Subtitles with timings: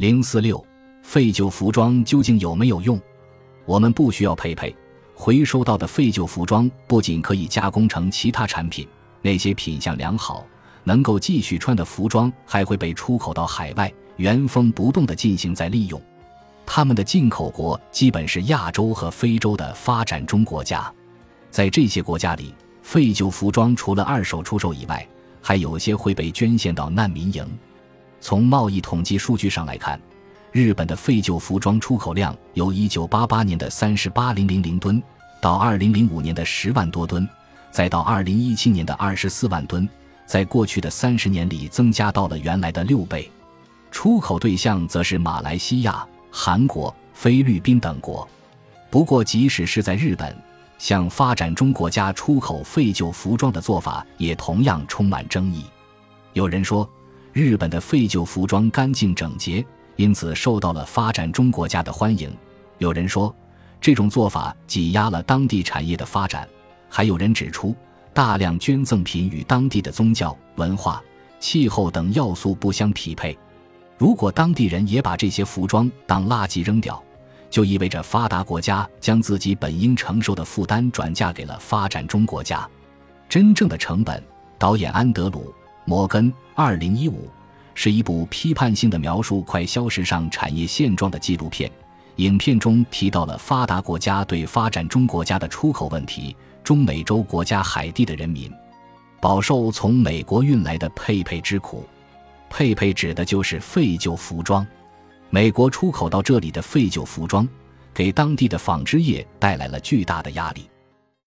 [0.00, 0.64] 零四六，
[1.02, 2.98] 废旧服装究竟有没有用？
[3.66, 4.74] 我们不需要配配，
[5.14, 8.88] 回收到的废旧服装不仅可以加工成其他产品，
[9.20, 10.46] 那些品相良好、
[10.84, 16.00] 能够继续穿的服装还会被出口到海外，原封不动地进行再利用。
[16.64, 20.90] 他们的进口国基本是亚洲和非洲的发展中国家，
[21.50, 25.06] 在这些国家里，废旧服装除了二手出售以外，
[25.42, 27.46] 还有些会被捐献到难民营。
[28.20, 29.98] 从贸易统计数据上来看，
[30.52, 35.02] 日本的废旧服装出口量由1988年的38零零零吨，
[35.40, 37.26] 到2005年的10万多吨，
[37.70, 39.88] 再到2017年的24万吨，
[40.26, 43.30] 在过去的三十年里增加到了原来的六倍。
[43.90, 48.28] 出口对象则是马来西亚、韩国、菲律宾等国。
[48.90, 50.36] 不过，即使是在日本，
[50.78, 55.64] 向发展中国家出口废旧服装的做法也同样充满争议。
[56.34, 56.86] 有人说。
[57.32, 59.64] 日本的废旧服装干净整洁，
[59.96, 62.30] 因此受到了发展中国家的欢迎。
[62.78, 63.34] 有人说，
[63.80, 66.42] 这种做法挤压了当地产业的发展；
[66.88, 67.74] 还有人指出，
[68.12, 71.00] 大量捐赠品与当地的宗教、文化、
[71.38, 73.38] 气候等要素不相匹配。
[73.96, 77.00] 如果当地人也把这些服装当垃圾扔掉，
[77.48, 82.68] 就意味着发达国家将自己本应承受的负担转嫁给了发展中国家。
[83.28, 84.20] 真正的成本，
[84.58, 85.54] 导演安德鲁。
[85.90, 87.28] 摩根，二零一五，
[87.74, 91.68] 是一部批判性的描述快消时尚产业现状的纪录片。
[92.14, 96.36] 影片中提到了发达国家对发展中国家的出口问题。
[96.62, 98.48] 中美洲国家海地的人民
[99.20, 101.84] 饱受从美国运来的佩佩之苦。
[102.48, 104.64] 佩佩指的就是废旧服装。
[105.28, 107.48] 美国出口到这里的废旧服装，
[107.92, 110.70] 给当地的纺织业带来了巨大的压力。